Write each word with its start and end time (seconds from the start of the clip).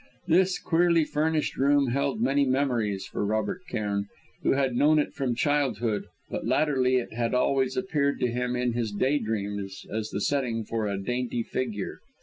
This 0.27 0.57
queerly 0.57 1.03
furnished 1.05 1.57
room 1.57 1.89
held 1.91 2.19
many 2.23 2.43
memories 2.47 3.05
for 3.05 3.23
Robert 3.23 3.61
Cairn, 3.69 4.07
who 4.41 4.53
had 4.53 4.73
known 4.75 4.97
it 4.97 5.13
from 5.13 5.35
childhood, 5.35 6.05
but 6.27 6.43
latterly 6.43 6.95
it 6.95 7.13
had 7.13 7.35
always 7.35 7.77
appeared 7.77 8.19
to 8.21 8.31
him 8.31 8.55
in 8.55 8.73
his 8.73 8.91
daydreams 8.91 9.85
as 9.93 10.09
the 10.09 10.19
setting 10.21 10.63
for 10.65 10.87
a 10.87 10.97
dainty 10.99 11.43
figure. 11.43 11.99